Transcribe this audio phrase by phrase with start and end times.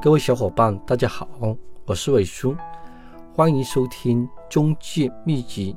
[0.00, 1.26] 各位小伙伴，大家好，
[1.84, 2.54] 我是伟叔，
[3.34, 5.74] 欢迎收听中介秘籍。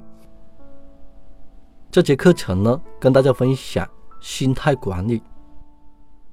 [1.90, 3.90] 这节课程呢，跟大家分享
[4.20, 5.24] 心态管理。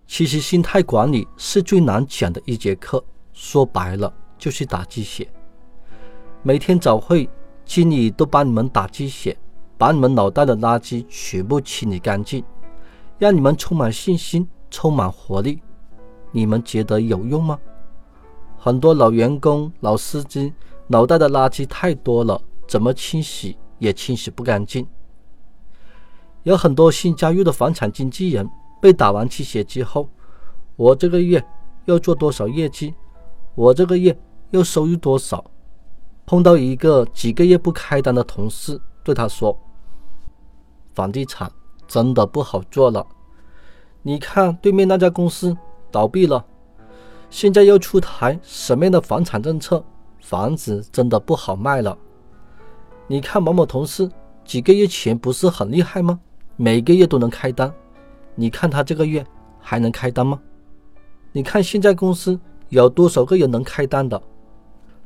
[0.06, 3.02] 其实，心态管理是最难讲的一节课，
[3.32, 5.26] 说白了就是打鸡血。
[6.42, 7.26] 每天早会，
[7.64, 9.34] 经理都帮你们打鸡血，
[9.78, 12.44] 把你们脑袋的垃圾全部清理干净，
[13.18, 15.62] 让你们充满信心，充满活力。
[16.30, 17.58] 你们觉得有用吗？
[18.58, 20.52] 很多老员工、老司机
[20.88, 24.86] 脑袋的垃圾太多了，怎么清洗也清洗不干净。
[26.42, 28.48] 有很多新加入的房产经纪人
[28.80, 30.08] 被打完鸡血之后，
[30.76, 31.42] 我这个月
[31.84, 32.94] 要做多少业绩？
[33.54, 34.18] 我这个月
[34.50, 35.44] 要收入多少？
[36.26, 39.56] 碰到一个几个月不开单的同事，对他说
[40.94, 41.50] ：“房地产
[41.86, 43.06] 真的不好做了，
[44.02, 45.56] 你看对面那家公司
[45.90, 46.44] 倒闭了。”
[47.30, 49.84] 现在又出台什么样的房产政策？
[50.20, 51.96] 房子真的不好卖了。
[53.06, 54.10] 你看某某同事
[54.44, 56.18] 几个月前不是很厉害吗？
[56.56, 57.72] 每个月都能开单。
[58.34, 59.24] 你看他这个月
[59.58, 60.40] 还能开单吗？
[61.32, 62.38] 你看现在公司
[62.68, 64.20] 有多少个人能开单的？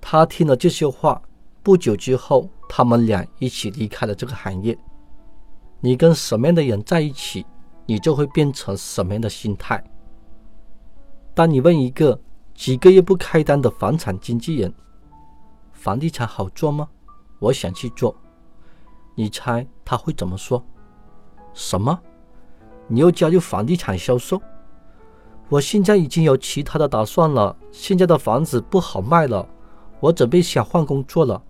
[0.00, 1.20] 他听了这些话，
[1.62, 4.76] 不久之后，他们俩一起离开了这个行业。
[5.80, 7.44] 你跟什么样的人在一起，
[7.86, 9.82] 你就会变成什么样的心态。
[11.34, 12.18] 当你问一个
[12.54, 14.72] 几个月不开单的房产经纪人
[15.72, 16.88] ：“房地产好做吗？”
[17.40, 18.14] 我想去做，
[19.14, 20.62] 你猜他会怎么说？
[21.54, 21.98] 什么？
[22.86, 24.40] 你又加入房地产销售？
[25.48, 27.56] 我现在已经有其他的打算了。
[27.70, 29.48] 现在的房子不好卖了，
[30.00, 31.42] 我准备想换工作了。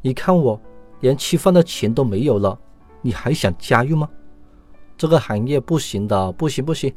[0.00, 0.60] 你看我
[1.00, 2.58] 连吃饭的钱都没有了，
[3.02, 4.08] 你还想加入吗？
[4.96, 6.92] 这个行业不行的，不行不行，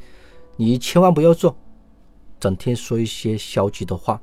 [0.56, 1.56] 你千万不要做。
[2.42, 4.20] 整天说一些消极的话。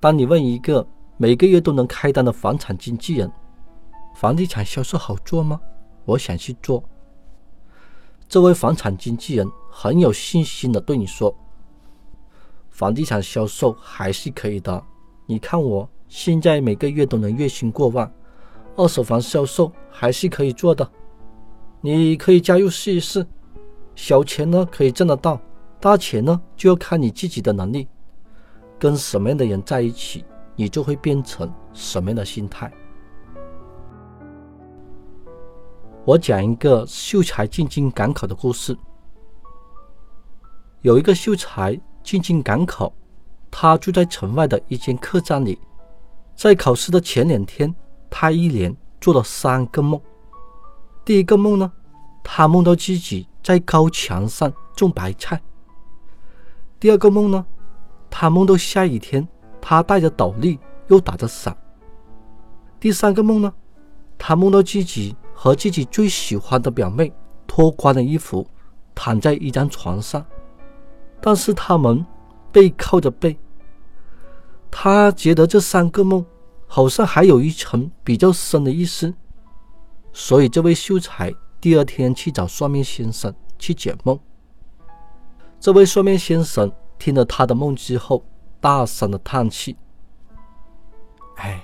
[0.00, 0.84] 当你问一个
[1.18, 3.30] 每个月都能开单的房产经纪人
[4.16, 5.60] ：“房地产销售好做吗？”
[6.06, 6.82] 我想去做。
[8.28, 11.34] 这位房产经纪人很有信心的对你说
[12.70, 14.82] ：“房地产销售还是可以的。
[15.26, 18.10] 你看我现在每个月都能月薪过万，
[18.76, 20.90] 二手房销售还是可以做的。
[21.82, 23.26] 你可以加入试一试，
[23.94, 25.38] 小钱呢可以挣得到。”
[25.80, 27.86] 大钱呢，就要看你自己的能力，
[28.78, 30.24] 跟什么样的人在一起，
[30.56, 32.72] 你就会变成什么样的心态。
[36.04, 38.76] 我讲一个秀才进京赶考的故事。
[40.80, 42.92] 有一个秀才进京赶考，
[43.50, 45.60] 他住在城外的一间客栈里。
[46.34, 47.72] 在考试的前两天，
[48.08, 50.00] 他一连做了三个梦。
[51.04, 51.70] 第一个梦呢，
[52.24, 55.40] 他梦到自己在高墙上种白菜。
[56.80, 57.44] 第二个梦呢，
[58.08, 59.26] 他梦到下雨天，
[59.60, 61.56] 他带着斗笠又打着伞。
[62.78, 63.52] 第三个梦呢，
[64.16, 67.12] 他梦到自己和自己最喜欢的表妹
[67.48, 68.46] 脱光了衣服，
[68.94, 70.24] 躺在一张床上，
[71.20, 72.06] 但是他们
[72.52, 73.36] 背靠着背。
[74.70, 76.24] 他觉得这三个梦
[76.68, 79.12] 好像还有一层比较深的意思，
[80.12, 84.16] 所以这位秀才第二天去找算命先生去解梦。
[85.60, 88.24] 这位算命先生听了他的梦之后，
[88.60, 89.76] 大声的叹气
[91.36, 91.60] ：“哎，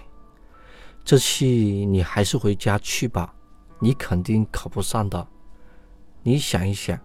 [1.04, 3.32] 这次你还是回家去吧，
[3.78, 5.24] 你肯定考不上的。
[6.24, 6.98] 你想一想，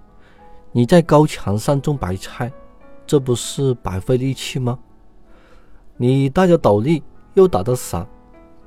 [0.72, 2.51] 你在高墙上种白菜，
[3.06, 4.79] 这不是白费力气吗？
[5.95, 7.03] 你戴着斗笠
[7.35, 8.07] 又打着伞，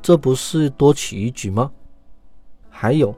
[0.01, 1.73] 这不是多此一举吗？
[2.71, 3.13] 还有，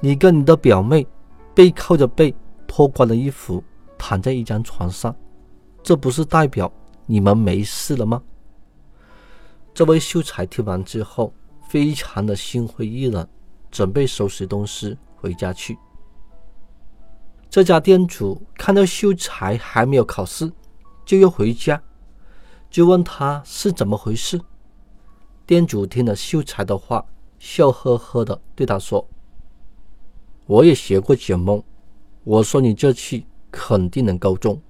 [0.00, 1.06] 你跟你的表妹
[1.54, 2.34] 背靠着背，
[2.66, 3.62] 脱光了衣服。”
[4.06, 5.16] 躺在一张床上，
[5.82, 6.70] 这不是代表
[7.06, 8.22] 你们没事了吗？
[9.72, 11.32] 这位秀才听完之后，
[11.70, 13.26] 非常的心灰意冷，
[13.70, 15.78] 准备收拾东西回家去。
[17.48, 20.52] 这家店主看到秀才还没有考试
[21.06, 21.82] 就要回家，
[22.68, 24.38] 就问他是怎么回事。
[25.46, 27.02] 店主听了秀才的话，
[27.38, 29.08] 笑呵呵的对他说
[30.44, 31.62] ：“我也学过解梦，
[32.22, 33.22] 我说你这次。”
[33.54, 34.60] 肯定能高中。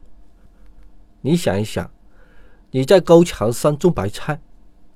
[1.22, 1.90] 你想一想，
[2.70, 4.42] 你在高墙上种白菜，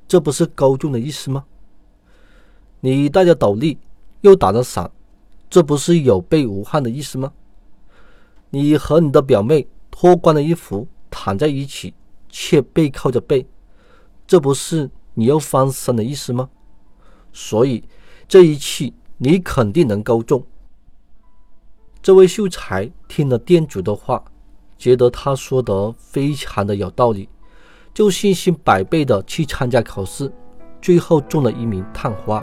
[0.07, 1.47] 这不是高中的意思吗？
[2.81, 3.79] 你戴着斗笠
[4.21, 4.91] 又打着伞，
[5.49, 7.33] 这不是有备无患的意思吗？
[8.51, 11.95] 你和你的表妹脱光了衣服躺在一起，
[12.29, 13.47] 却背靠着背，
[14.27, 16.51] 这不是你要翻身的意思吗？
[17.33, 17.83] 所以
[18.29, 20.45] 这一期你肯定能高中。
[22.09, 24.25] 这位秀才听了店主的话，
[24.79, 27.29] 觉得他说的非常的有道理，
[27.93, 30.33] 就信心百倍的去参加考试，
[30.81, 32.43] 最后中了一名探花。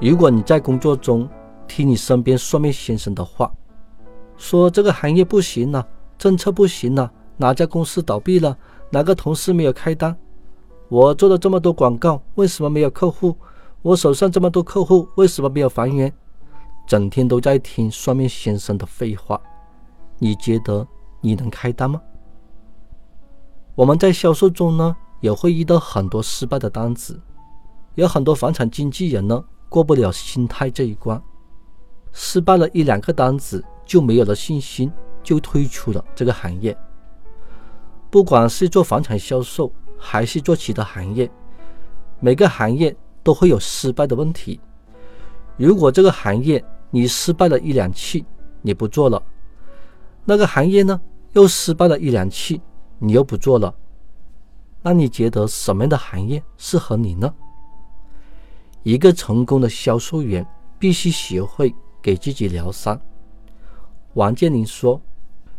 [0.00, 1.30] 如果你在工作中
[1.68, 3.48] 听你身边算命先生的话，
[4.36, 5.86] 说这个行业不行了，
[6.18, 8.58] 政策不行了，哪家公司倒闭了，
[8.90, 10.16] 哪个同事没有开单，
[10.88, 13.36] 我做了这么多广告，为什么没有客户？
[13.82, 16.12] 我手上这么多客户，为什么没有房源？
[16.86, 19.40] 整天都在听算命先生的废话，
[20.18, 20.86] 你觉得
[21.20, 22.00] 你能开单吗？
[23.74, 27.18] 我们在销售中呢，也会遇到很多失败的单子，
[27.94, 29.42] 有很多房产经纪人呢。
[29.70, 31.22] 过不了心态这一关，
[32.12, 34.92] 失败了一两个单子就没有了信心，
[35.22, 36.76] 就退出了这个行业。
[38.10, 41.30] 不管是做房产销售还是做其他行业，
[42.18, 44.60] 每个行业都会有失败的问题。
[45.56, 48.22] 如果这个行业你失败了一两次，
[48.62, 49.22] 你不做了；
[50.24, 51.00] 那个行业呢
[51.32, 52.58] 又失败了一两次，
[52.98, 53.74] 你又不做了，
[54.82, 57.34] 那你觉得什么样的行业适合你呢？
[58.82, 60.46] 一个成功的销售员
[60.78, 62.98] 必须学会给自己疗伤。
[64.14, 65.00] 王健林说：“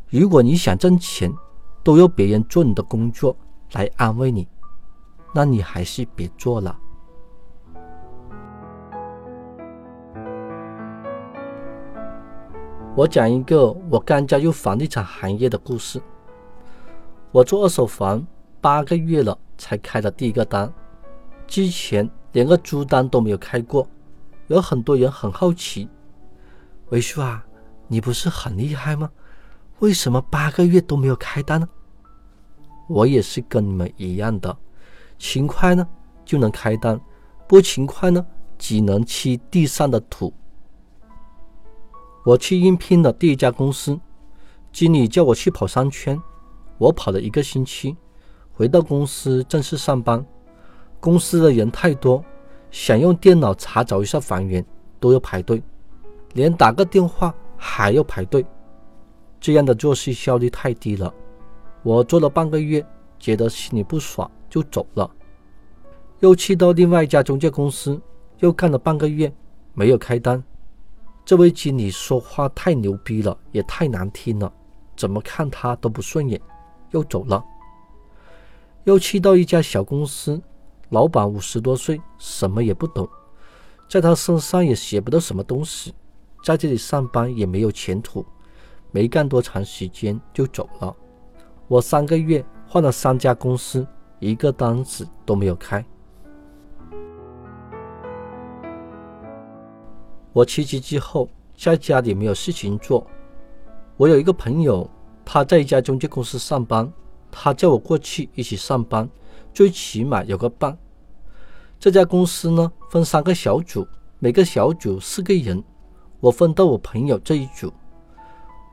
[0.10, 1.32] 如果你想挣钱，
[1.84, 3.36] 都要别人做你的工作
[3.74, 4.48] 来安慰你，
[5.34, 6.78] 那你还是别做了。”
[12.94, 16.02] 我讲一个我刚加入房地产行业的故事。
[17.32, 18.26] 我做二手房
[18.60, 20.72] 八个月了，才开了第一个单，
[21.48, 22.10] 之前。
[22.34, 23.86] 连个租单都没有开过，
[24.48, 25.90] 有很多人很好奇，
[26.88, 27.46] 维叔啊，
[27.90, 29.12] 你不是很厉害吗？
[29.80, 31.68] 为什么八个月都没有开单呢？
[32.88, 34.58] 我也是跟你们一样的，
[35.20, 35.86] 勤快呢
[36.24, 36.98] 就能开单，
[37.50, 38.26] 不勤快呢
[38.58, 40.34] 只能吃地上的土。
[42.24, 44.00] 我去应聘了第一家公司，
[44.72, 46.22] 经理叫我去跑三圈，
[46.78, 47.98] 我跑了一个星期，
[48.54, 50.24] 回到公司正式上班。
[51.00, 52.24] 公司的人太多，
[52.70, 54.64] 想用电脑查找一下房源
[55.00, 55.64] 都要排队，
[56.34, 58.46] 连打个电话还要排队，
[59.40, 61.12] 这样的做事效率太低了。
[61.82, 62.86] 我做了半个月，
[63.18, 65.10] 觉得心里不爽，就走了。
[66.20, 68.00] 又去到另外一家中介公司，
[68.42, 69.34] 又干了半个月，
[69.74, 70.44] 没有开单。
[71.32, 74.52] 这位经理说话太牛逼了，也太难听了，
[74.98, 76.38] 怎么看他都不顺眼，
[76.90, 77.42] 又走了。
[78.84, 80.42] 又去到一家小公司。
[80.90, 83.08] 老板五十多岁，什么也不懂，
[83.90, 85.96] 在他身上也学不到什么东西，
[86.44, 88.26] 在这里上班也没有前途，
[88.92, 90.94] 没干多长时间就走了。
[91.70, 93.88] 我三个月换了三家公司，
[94.20, 95.82] 一个单子都没有开。
[100.34, 103.06] 我辞职之后，在家里没有事情做。
[103.98, 104.90] 我有一个朋友，
[105.26, 106.92] 他在一家中介公司上班，
[107.30, 109.08] 他叫我过去一起上班。
[109.54, 110.78] 最起码有个伴。
[111.78, 113.86] 这家公司呢，分三个小组，
[114.20, 115.62] 每个小组四个人。
[116.22, 117.74] 我分到我朋友这一组。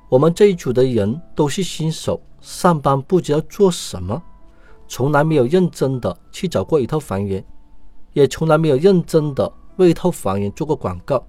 [0.09, 4.23] 我们这一组的人都是新手，上班不知道做什么，
[4.87, 7.45] 从来没有认真的去找过一套房源，
[8.13, 11.27] 也从来没有认真的为一套房源做过广告。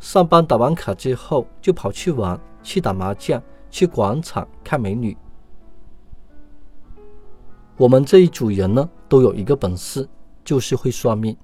[0.00, 5.16] 上班打完卡之后，就跑去玩，去打麻将，去广场看美女。
[7.76, 10.08] 我们这一组人呢，都有一个本事，
[10.44, 11.36] 就是会算命。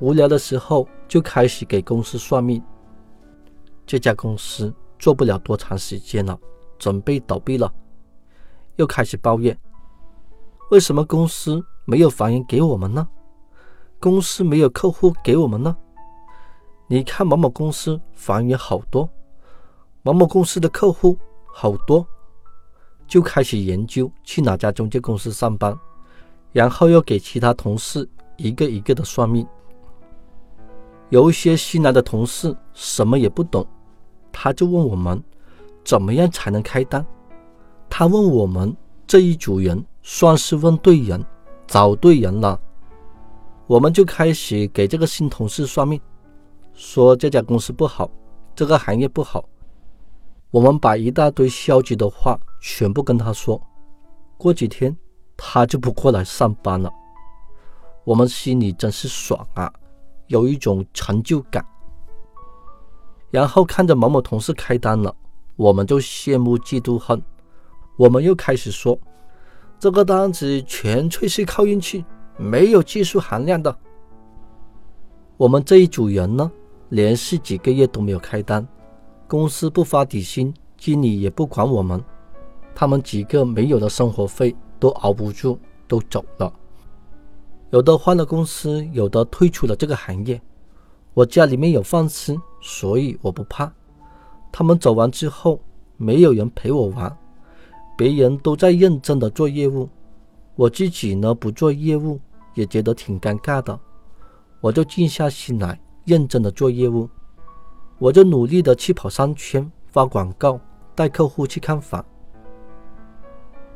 [0.00, 2.62] 无聊的时候就开始给公司算命。
[3.86, 6.38] 这家公司做不了多长时间了，
[6.78, 7.72] 准备倒闭了，
[8.76, 9.58] 又开始抱怨：
[10.70, 13.06] 为什么公司没有房源给我们呢？
[13.98, 15.76] 公司没有客户给我们呢？
[16.92, 19.08] 你看某某公司房源好多，
[20.02, 22.06] 某某公司的客户好多。
[23.08, 25.74] 就开始研究去哪家中介公司上班，
[26.52, 28.06] 然后又给其他同事
[28.36, 29.46] 一个一个的算命。
[31.08, 33.66] 有一些新来的同事什么也不懂，
[34.30, 35.18] 他就问我们
[35.82, 37.02] 怎么样才能开单。
[37.88, 41.24] 他问我们这一组人算是问对人，
[41.66, 42.60] 找对人了。
[43.66, 45.98] 我们就开始给这个新同事算命，
[46.74, 48.10] 说这家公司不好，
[48.54, 49.44] 这个行业不好。
[50.50, 53.60] 我们把一大堆消极的话全部跟他说，
[54.36, 54.94] 过几天
[55.36, 56.92] 他就不过来上班了。
[58.04, 59.72] 我们心里真是爽啊，
[60.26, 61.64] 有一种成就感。
[63.30, 65.14] 然后看着某某同事开单了，
[65.56, 67.22] 我们就羡慕嫉妒恨。
[67.96, 68.98] 我们又开始说，
[69.78, 72.04] 这个单子纯粹是靠运气，
[72.36, 73.74] 没有技术含量的。
[75.36, 76.50] 我们这一组人呢，
[76.92, 78.66] 连续几个月都没有开单。
[79.26, 82.04] 公司不发底薪，经理也不管我们，
[82.74, 85.58] 他们几个没有了生活费，都熬不住，
[85.88, 86.52] 都走了。
[87.70, 90.38] 有的换了公司，有的退出了这个行业。
[91.14, 93.72] 我家里面有饭吃，所以我不怕。
[94.52, 95.58] 他们走完之后，
[95.96, 97.16] 没有人陪我玩，
[97.96, 99.88] 别人都在认真的做业务，
[100.56, 102.20] 我自己呢不做业务，
[102.52, 103.80] 也觉得挺尴尬的。
[104.60, 107.08] 我就静下心来，认真的做业务，
[107.98, 110.58] 我就努力的去跑商圈，发广告，
[110.94, 112.04] 带客户去看房。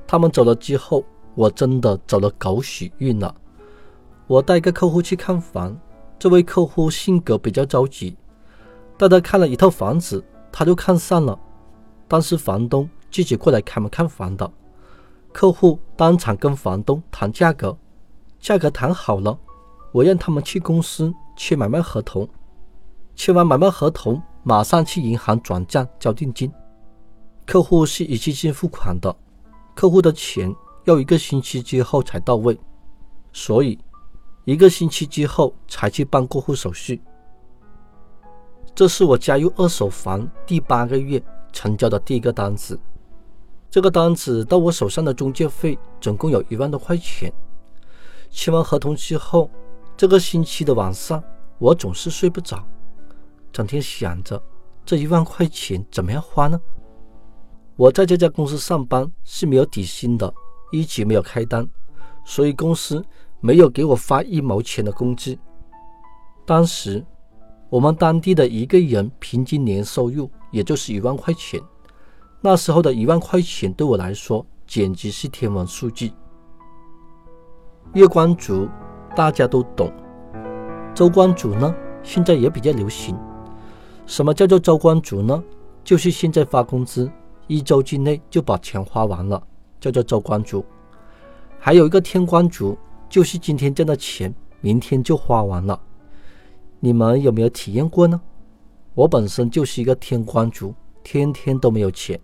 [0.06, 1.04] 他们走了之后，
[1.35, 3.35] 我真的走了狗屎运了。
[4.26, 5.76] 我带一个客户去看房，
[6.18, 8.16] 这位客户性格比较着急，
[8.97, 11.38] 带他看了一套房子，他就看上了，
[12.09, 14.50] 但是房东自己过来开门看房的，
[15.33, 17.76] 客户当场跟房东谈价格，
[18.40, 19.38] 价格谈好了，
[19.92, 22.28] 我让他们去公司签买卖合同，
[23.14, 26.50] 签完买卖合同，马上去银行转账交定金，
[27.47, 29.14] 客户是一次性付款的，
[29.75, 30.52] 客户的钱
[30.85, 32.59] 要一个星期之后才到位，
[33.33, 33.78] 所以。
[34.47, 37.02] 一个星期之后才去办过户手续。
[38.76, 41.21] 这是我加入二手房第八个月
[41.52, 42.78] 成交的第一个单子。
[43.69, 47.33] 这个单子到我手上的中介费总共有一万多块钱。
[48.31, 49.50] 签完合同之后，
[49.97, 51.23] 这个星期的晚上
[51.59, 52.62] 我总是睡不着，
[53.53, 54.43] 整天想着
[54.85, 56.61] 这一万块钱怎么样花呢？
[57.76, 60.33] 我在这家公司上班是没有底薪的，
[60.71, 61.69] 一直没有开单，
[62.25, 63.05] 所以公司。
[63.38, 65.38] 没有给我发一毛钱的工资。
[66.47, 67.05] 当时，
[67.69, 71.61] 我们当地的一个人平均年收入也就是一万块钱。
[72.41, 76.11] 那时候的一万块钱对我来说简直是天文数字。
[77.93, 78.67] 月光族
[79.16, 79.90] 大家都懂，
[80.94, 83.16] 周光族呢现在也比较流行。
[84.04, 85.42] 什么叫做周光族呢？
[85.82, 87.11] 就是现在发工资
[87.46, 89.42] 一周之内就把钱花完了，
[89.80, 90.64] 叫做周光族。
[91.58, 92.78] 还有一个天光族。
[93.08, 95.80] 就是今天挣的钱，明天就花完了。
[96.80, 98.20] 你们有没有体验过呢？
[98.94, 102.20] 我本身就是一个天光族，天天都没有钱。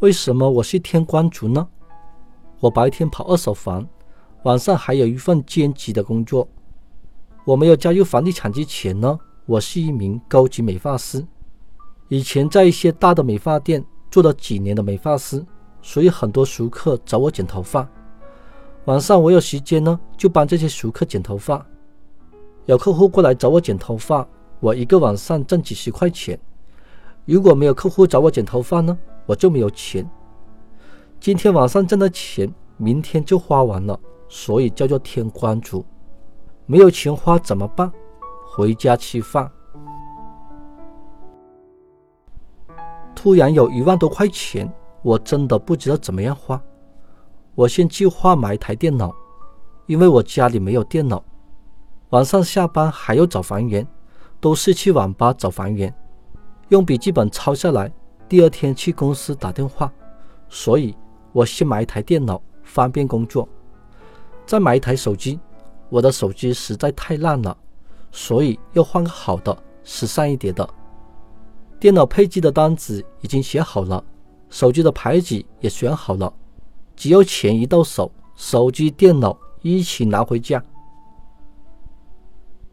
[0.00, 1.66] 为什么我是天光族呢？
[2.60, 3.88] 我白天跑二手房，
[4.46, 6.46] 晚上还有一份兼职的工作。
[7.44, 11.26] 我没有加入房地产之前呢，我是一名高级美发师，
[12.06, 15.44] 以前在一些大的美发店做了几年的美发师，
[15.82, 17.88] 所以很多熟客找我剪头发。
[18.84, 21.66] 晚上我有时间呢，就帮这些熟客剪头发。
[22.66, 24.24] 有客户过来找我剪头发，
[24.60, 26.38] 我一个晚上挣几十块钱。
[27.24, 30.08] 如果没有客户找我剪头发呢，我就没有钱。
[31.18, 35.84] 今天晚上挣的钱，明天就花完了，所以叫做天官族。
[36.66, 37.90] 没有钱花怎么办？
[38.44, 39.50] 回家吃饭。
[43.14, 46.60] 突然有一万多块钱，我真的不知道怎么样花。
[47.54, 49.14] 我先计划买一台电脑，
[49.86, 51.22] 因为我家里没有电脑。
[52.10, 53.86] 晚上下班还要找房源，
[54.40, 55.92] 都是去网吧找房源，
[56.68, 57.92] 用笔记本抄下来，
[58.28, 59.92] 第二天去公司打电话。
[60.48, 60.96] 所以，
[61.32, 63.48] 我先买一台电脑，方便工作。
[64.46, 65.40] 再买一台手机，
[65.88, 67.56] 我的手机实在太烂了，
[68.12, 70.68] 所以要换个好的、时尚一点的。
[71.80, 74.02] 电脑配置的单子已经写好了，
[74.48, 76.32] 手机的牌子也选好了。
[76.94, 80.62] 只要钱一到手，手机、电脑一起拿回家。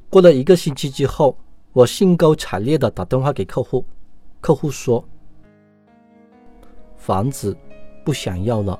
[0.10, 1.36] 过了一个星期之后，
[1.74, 3.84] 我兴高采烈的打电话给客户，
[4.40, 5.04] 客户说
[6.96, 7.58] ：“房子
[8.06, 8.80] 不想要了，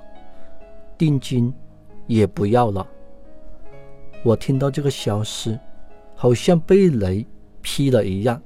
[0.98, 1.54] 定金
[2.08, 2.88] 也不要了。”
[4.24, 5.58] 我听到这个消息，
[6.16, 7.26] 好像被雷
[7.62, 8.42] 劈了一样，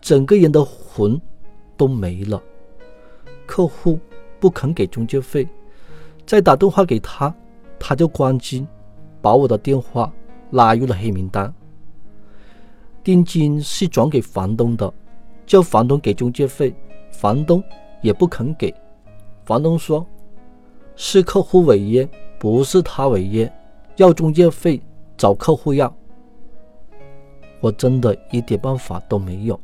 [0.00, 1.20] 整个人的魂
[1.76, 2.42] 都没了。
[3.46, 3.98] 客户。
[4.40, 5.48] 不肯给中介费，
[6.24, 7.34] 再打电话给他，
[7.76, 8.64] 他就关机，
[9.20, 10.12] 把我的电话
[10.52, 11.52] 拉入了黑名单。
[13.02, 14.94] 定金是转给房东的，
[15.44, 16.72] 叫房东给中介费，
[17.10, 17.60] 房东
[18.00, 18.72] 也不肯给。
[19.44, 20.06] 房东说
[21.00, 22.06] 是客户违约，
[22.40, 23.50] 不是他违约，
[23.98, 24.82] 要中介费
[25.16, 25.94] 找客户要。
[27.60, 29.58] 我真的一点办法都没有，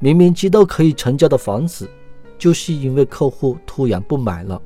[0.00, 1.88] 明明知道可以成交的房子。
[2.36, 4.60] 就是因为客户突然不买了，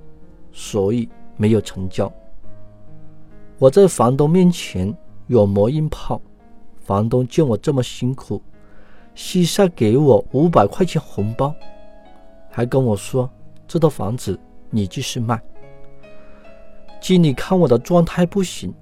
[0.52, 2.10] 所以没有成交。
[3.58, 6.22] 我在房东面前软磨硬泡，
[6.78, 8.40] 房东见我这么辛苦，
[9.14, 11.54] 私下给我五百块钱红包，
[12.48, 13.28] 还跟我说
[13.66, 14.38] 这套房子
[14.70, 15.42] 你继续卖。
[17.04, 18.72] 经理看我的状态不行，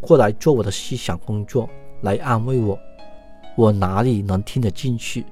[0.00, 1.68] 过来做我的思想工作，
[2.02, 2.78] 来安慰我。
[3.56, 5.26] 我哪里能听得进去？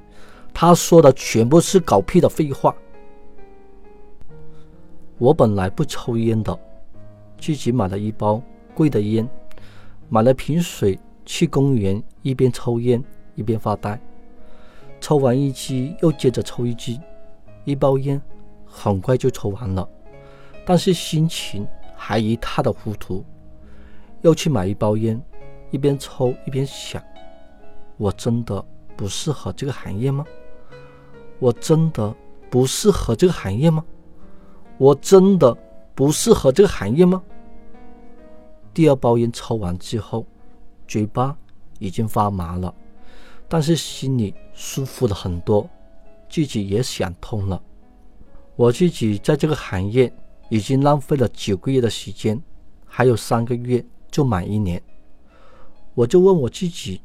[0.52, 2.74] 他说的全部是狗屁的废话。
[5.18, 6.58] 我本来不抽烟的，
[7.38, 8.42] 自己买了一包
[8.74, 9.30] 贵的烟，
[10.08, 13.00] 买了瓶水，去公园一边抽烟
[13.36, 13.96] 一边发呆。
[15.00, 16.98] 抽完一支又接着抽一支，
[17.64, 18.20] 一包烟
[18.66, 19.88] 很快就抽完了，
[20.66, 21.64] 但是心情
[22.02, 23.22] 还一塌的糊涂。
[24.22, 25.20] 又去买一包烟，
[25.70, 27.02] 一边抽一边想：
[27.98, 28.64] 我真的
[28.96, 30.24] 不适合这个行业吗？
[31.38, 32.14] 我真的
[32.50, 33.84] 不适合这个行业吗？
[34.78, 35.54] 我真的
[35.94, 37.22] 不适合这个行业吗？
[38.72, 40.24] 第二包烟抽完之后，
[40.88, 41.36] 嘴巴
[41.78, 42.74] 已经发麻了，
[43.46, 45.68] 但是心里舒服了很多，
[46.30, 47.60] 自己也想通了。
[48.56, 50.10] 我自己在这个行业
[50.50, 52.40] 已经浪费了九个月的时间，
[52.84, 54.82] 还有三个月就满一年，
[55.94, 57.00] 我就问我自己，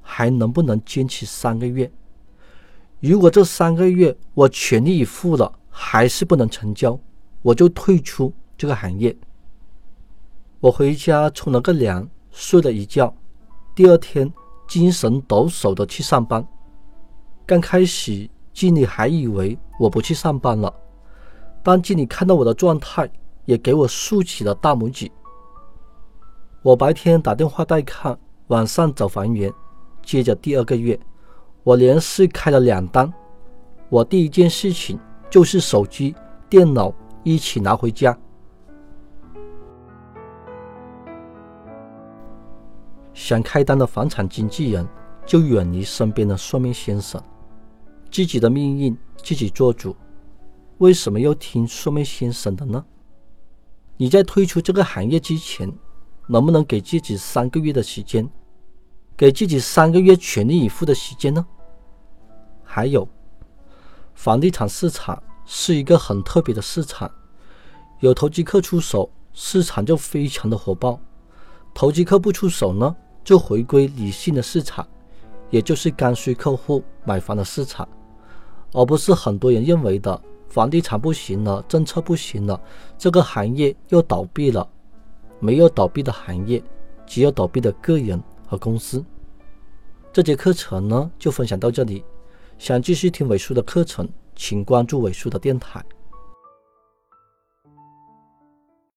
[0.00, 1.90] 还能不能坚持三个月？
[3.00, 7.00] 如果这三个月我全力以赴了，还是不能成交，
[7.42, 9.16] 我就退出这个行业。
[10.60, 13.14] 我回家冲了个凉，睡了一觉，
[13.74, 14.30] 第二天
[14.68, 16.46] 精神抖擞的去上班。
[17.46, 20.70] 刚开始经理还以为我不去上班了，
[21.62, 23.10] 当经理看到我的状态，
[23.44, 25.10] 也给我竖起了大拇指。
[26.62, 29.52] 我白天打电话带看，晚上找房源，
[30.02, 30.98] 接着第二个月。
[31.62, 33.12] 我连续开了两单，
[33.90, 34.98] 我第一件事情
[35.28, 36.14] 就是手机、
[36.48, 38.16] 电脑一起拿回家。
[43.12, 44.88] 想开单的房产经纪人
[45.26, 47.22] 就远离身边的算命先生，
[48.10, 49.94] 自己的命运自己做主。
[50.80, 52.82] 为什么要听算命先生的呢？
[53.98, 55.70] 你在退出这个行业之前，
[56.26, 58.26] 能不能给自己三个月的时间？
[59.14, 61.46] 给自己三个月全力以赴的时间呢？
[62.64, 63.06] 还有，
[64.14, 67.10] 房地产市场是一个很特别的市场，
[67.98, 70.98] 有投机客出手，市场就非常的火爆；
[71.74, 74.88] 投机客不出手呢，就回归理性的市场，
[75.50, 77.86] 也就是刚需客户买房的市场，
[78.72, 80.18] 而不是很多人认为的
[80.50, 82.60] 房地产不行了，政策不行了，
[82.98, 84.68] 这个行业又倒闭了。
[85.38, 86.62] 没有倒闭的行业，
[87.06, 88.22] 只有倒闭的个人。
[88.50, 89.04] 和公司，
[90.12, 92.04] 这节课程呢就分享到这里。
[92.58, 95.80] 想继续听伟叔的课程，请关注伟叔的电台。